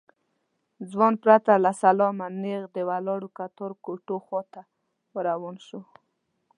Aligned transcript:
ځوان 0.91 1.13
پرته 1.23 1.51
له 1.65 1.71
سلامه 1.81 2.27
نېغ 2.43 2.63
د 2.75 2.77
ولاړو 2.89 3.29
کتار 3.37 3.71
کوټو 3.85 4.15
خواته 4.25 4.61
ور 5.13 5.23
روان 5.29 5.55
شو. 5.67 5.81